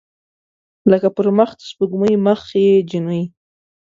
لکه 0.91 1.07
پر 1.15 1.27
مخ 1.37 1.49
د 1.57 1.61
سپوږمۍ 1.69 2.13
مخې 2.25 2.65
جینۍ 2.89 3.21